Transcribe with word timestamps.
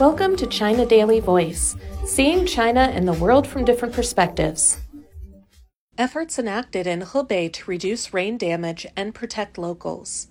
Welcome 0.00 0.34
to 0.38 0.48
China 0.48 0.84
Daily 0.84 1.20
Voice, 1.20 1.76
seeing 2.04 2.46
China 2.46 2.80
and 2.80 3.06
the 3.06 3.12
world 3.12 3.46
from 3.46 3.64
different 3.64 3.94
perspectives. 3.94 4.80
Efforts 5.96 6.36
enacted 6.36 6.88
in 6.88 7.02
Hebei 7.02 7.52
to 7.52 7.70
reduce 7.70 8.12
rain 8.12 8.36
damage 8.36 8.88
and 8.96 9.14
protect 9.14 9.56
locals. 9.56 10.26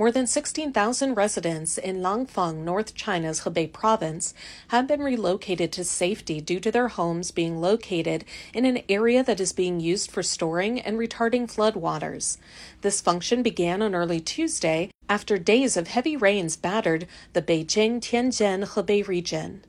More 0.00 0.10
than 0.10 0.26
16,000 0.26 1.12
residents 1.12 1.76
in 1.76 2.00
Langfang, 2.00 2.64
North 2.64 2.94
China's 2.94 3.40
Hebei 3.42 3.70
province, 3.70 4.32
have 4.68 4.86
been 4.88 5.02
relocated 5.02 5.72
to 5.72 5.84
safety 5.84 6.40
due 6.40 6.58
to 6.60 6.72
their 6.72 6.88
homes 6.88 7.30
being 7.30 7.60
located 7.60 8.24
in 8.54 8.64
an 8.64 8.80
area 8.88 9.22
that 9.22 9.40
is 9.40 9.52
being 9.52 9.78
used 9.78 10.10
for 10.10 10.22
storing 10.22 10.80
and 10.80 10.96
retarding 10.96 11.54
floodwaters. 11.54 12.38
This 12.80 13.02
function 13.02 13.42
began 13.42 13.82
on 13.82 13.94
early 13.94 14.20
Tuesday 14.20 14.90
after 15.06 15.36
days 15.36 15.76
of 15.76 15.88
heavy 15.88 16.16
rains 16.16 16.56
battered 16.56 17.06
the 17.34 17.42
Beijing 17.42 18.00
Tianjin 18.00 18.68
Hebei 18.68 19.06
region. 19.06 19.62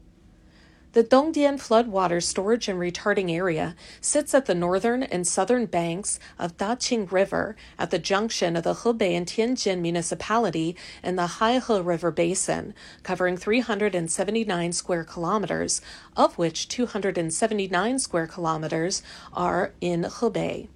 The 0.93 1.05
Dongdian 1.05 1.57
floodwater 1.57 2.21
storage 2.21 2.67
and 2.67 2.77
retarding 2.77 3.31
area 3.31 3.77
sits 4.01 4.33
at 4.33 4.45
the 4.45 4.53
northern 4.53 5.03
and 5.03 5.25
southern 5.25 5.65
banks 5.65 6.19
of 6.37 6.57
Daqing 6.57 7.09
River 7.09 7.55
at 7.79 7.91
the 7.91 7.99
junction 7.99 8.57
of 8.57 8.63
the 8.63 8.73
Hebei 8.73 9.15
and 9.15 9.25
Tianjin 9.25 9.79
municipality 9.79 10.75
and 11.01 11.17
the 11.17 11.37
Haihe 11.39 11.85
River 11.85 12.11
basin, 12.11 12.73
covering 13.03 13.37
379 13.37 14.73
square 14.73 15.05
kilometers, 15.05 15.81
of 16.17 16.37
which 16.37 16.67
279 16.67 17.97
square 17.97 18.27
kilometers 18.27 19.01
are 19.31 19.71
in 19.79 20.03
Hebei. 20.03 20.67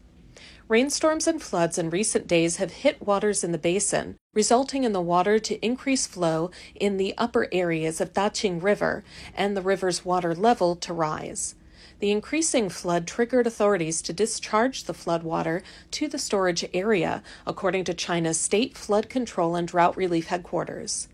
Rainstorms 0.68 1.28
and 1.28 1.40
floods 1.40 1.78
in 1.78 1.92
recent 1.92 2.26
days 2.26 2.56
have 2.56 2.72
hit 2.72 3.00
waters 3.00 3.44
in 3.44 3.52
the 3.52 3.60
basin, 3.60 4.16
resulting 4.34 4.84
in 4.84 4.94
the 4.94 5.02
water 5.02 5.38
to 5.38 5.64
increase 5.64 6.08
flow 6.08 6.50
in 6.74 6.98
the 6.98 7.14
upper 7.20 7.48
areas 7.52 8.02
of 8.02 8.14
Daqing 8.14 8.64
River 8.64 9.04
and 9.36 9.56
the 9.56 9.62
river's 9.62 10.04
water 10.04 10.34
level 10.34 10.76
to 10.78 10.92
rise. 10.92 11.54
The 12.00 12.10
increasing 12.10 12.70
flood 12.70 13.06
triggered 13.06 13.46
authorities 13.46 14.02
to 14.02 14.12
discharge 14.12 14.86
the 14.86 14.94
floodwater 14.94 15.62
to 15.92 16.08
the 16.08 16.18
storage 16.18 16.68
area, 16.74 17.22
according 17.46 17.84
to 17.84 17.94
China's 17.94 18.40
State 18.40 18.76
Flood 18.76 19.08
Control 19.08 19.56
and 19.56 19.68
Drought 19.68 19.96
Relief 19.96 20.28
Headquarters. 20.28 21.10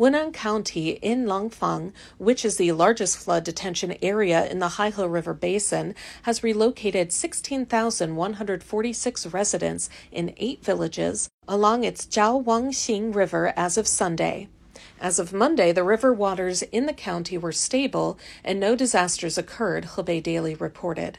Wenan 0.00 0.32
County 0.32 0.92
in 1.02 1.26
Langfang, 1.26 1.92
which 2.16 2.42
is 2.42 2.56
the 2.56 2.72
largest 2.72 3.18
flood 3.18 3.44
detention 3.44 3.94
area 4.00 4.46
in 4.46 4.58
the 4.58 4.68
Haihe 4.68 5.12
River 5.12 5.34
Basin, 5.34 5.94
has 6.22 6.42
relocated 6.42 7.12
16,146 7.12 9.26
residents 9.26 9.90
in 10.10 10.32
eight 10.38 10.64
villages 10.64 11.28
along 11.46 11.84
its 11.84 12.06
Zhaowangxin 12.06 13.14
River 13.14 13.52
as 13.58 13.76
of 13.76 13.86
Sunday. 13.86 14.48
As 14.98 15.18
of 15.18 15.34
Monday, 15.34 15.70
the 15.70 15.84
river 15.84 16.14
waters 16.14 16.62
in 16.62 16.86
the 16.86 16.94
county 16.94 17.36
were 17.36 17.52
stable 17.52 18.18
and 18.42 18.58
no 18.58 18.74
disasters 18.74 19.36
occurred, 19.36 19.84
Hebei 19.84 20.22
Daily 20.22 20.54
reported. 20.54 21.18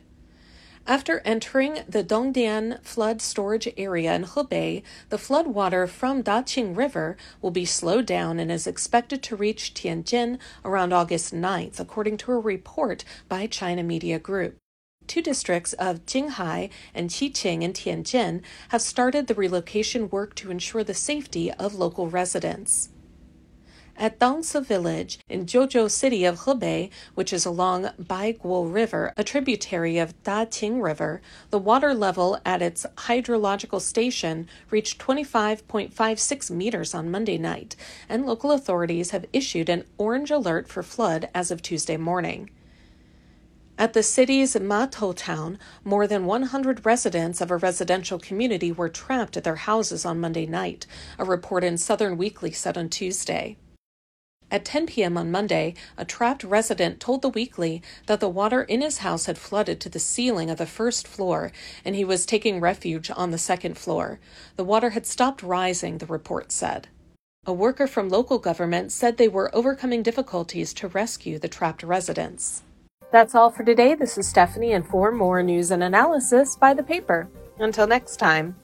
After 0.88 1.20
entering 1.24 1.84
the 1.88 2.04
Dongdian 2.04 2.84
flood 2.84 3.22
storage 3.22 3.72
area 3.78 4.16
in 4.16 4.24
Hebei, 4.24 4.82
the 5.10 5.20
flood 5.20 5.48
water 5.48 5.86
from 5.86 6.24
Daqing 6.24 6.76
River 6.76 7.18
will 7.40 7.52
be 7.52 7.66
slowed 7.66 8.08
down 8.08 8.40
and 8.40 8.52
is 8.52 8.66
expected 8.66 9.22
to 9.24 9.36
reach 9.36 9.74
Tianjin 9.76 10.40
around 10.66 10.92
August 10.92 11.34
9th, 11.34 11.80
according 11.80 12.18
to 12.18 12.32
a 12.32 12.40
report 12.40 13.04
by 13.30 13.46
China 13.46 13.84
Media 13.84 14.18
Group. 14.18 14.58
Two 15.06 15.22
districts 15.22 15.74
of 15.74 16.06
Jinghai 16.06 16.70
and 16.96 17.10
Xiqing 17.10 17.62
in 17.62 17.74
Tianjin 17.74 18.42
have 18.70 18.82
started 18.82 19.28
the 19.28 19.36
relocation 19.36 20.10
work 20.10 20.34
to 20.36 20.50
ensure 20.50 20.84
the 20.84 20.94
safety 20.94 21.52
of 21.52 21.76
local 21.76 22.10
residents. 22.10 22.90
At 24.02 24.18
Dangse 24.18 24.66
Village 24.66 25.20
in 25.30 25.46
Zhuozhou 25.46 25.88
City 25.88 26.26
of 26.26 26.40
Hebei, 26.40 26.90
which 27.14 27.32
is 27.32 27.46
along 27.46 27.92
Baigou 28.02 28.74
River, 28.74 29.14
a 29.16 29.24
tributary 29.24 30.00
of 30.00 30.24
Daqing 30.24 30.82
River, 30.82 31.22
the 31.52 31.60
water 31.60 31.94
level 31.94 32.40
at 32.44 32.64
its 32.64 32.88
hydrological 32.98 33.80
station 33.80 34.48
reached 34.72 35.00
25.56 35.00 36.50
meters 36.50 36.96
on 36.96 37.12
Monday 37.12 37.38
night, 37.38 37.76
and 38.10 38.26
local 38.26 38.52
authorities 38.52 39.12
have 39.12 39.28
issued 39.34 39.70
an 39.70 39.84
orange 40.00 40.32
alert 40.32 40.68
for 40.68 40.82
flood 40.82 41.30
as 41.36 41.52
of 41.52 41.62
Tuesday 41.62 41.96
morning. 41.96 42.50
At 43.78 43.94
the 43.94 44.02
city's 44.02 44.56
Matou 44.56 45.16
town, 45.16 45.60
more 45.84 46.08
than 46.08 46.26
100 46.26 46.88
residents 46.88 47.40
of 47.40 47.52
a 47.52 47.58
residential 47.58 48.18
community 48.18 48.72
were 48.72 48.90
trapped 48.90 49.38
at 49.38 49.44
their 49.44 49.58
houses 49.58 50.06
on 50.06 50.20
Monday 50.20 50.48
night, 50.48 50.88
a 51.20 51.24
report 51.24 51.64
in 51.64 51.78
Southern 51.78 52.18
Weekly 52.18 52.52
said 52.52 52.80
on 52.80 52.90
Tuesday. 52.90 53.58
At 54.52 54.66
10 54.66 54.88
p.m. 54.88 55.18
on 55.18 55.32
Monday, 55.32 55.76
a 55.98 56.04
trapped 56.04 56.44
resident 56.44 57.00
told 57.00 57.22
the 57.22 57.30
Weekly 57.30 57.82
that 58.08 58.20
the 58.20 58.28
water 58.28 58.64
in 58.64 58.82
his 58.82 58.98
house 58.98 59.26
had 59.26 59.38
flooded 59.38 59.80
to 59.80 59.90
the 59.90 59.98
ceiling 59.98 60.50
of 60.50 60.58
the 60.58 60.66
first 60.66 61.08
floor 61.08 61.54
and 61.86 61.96
he 61.96 62.04
was 62.04 62.26
taking 62.26 62.60
refuge 62.60 63.10
on 63.16 63.32
the 63.32 63.38
second 63.38 63.78
floor. 63.78 64.20
The 64.58 64.66
water 64.66 64.90
had 64.90 65.06
stopped 65.06 65.42
rising, 65.42 66.00
the 66.00 66.06
report 66.06 66.52
said. 66.52 66.90
A 67.46 67.54
worker 67.54 67.88
from 67.88 68.10
local 68.10 68.40
government 68.40 68.92
said 68.92 69.16
they 69.16 69.30
were 69.30 69.56
overcoming 69.56 70.04
difficulties 70.04 70.74
to 70.76 70.90
rescue 70.90 71.40
the 71.40 71.48
trapped 71.48 71.82
residents. 71.82 72.62
That's 73.10 73.34
all 73.34 73.52
for 73.52 73.64
today. 73.64 73.96
This 73.96 74.18
is 74.18 74.28
Stephanie, 74.28 74.74
and 74.74 74.86
for 74.86 75.12
more 75.12 75.42
news 75.42 75.72
and 75.72 75.82
analysis, 75.82 76.56
buy 76.56 76.74
the 76.74 76.84
paper. 76.84 77.30
Until 77.58 77.88
next 77.88 78.18
time. 78.18 78.56